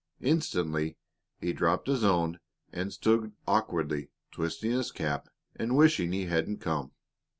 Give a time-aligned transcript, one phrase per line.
[0.23, 0.97] Instantly
[1.37, 2.39] he dropped his own
[2.73, 6.93] and stood awkwardly twisting his cap and wishing he hadn't come.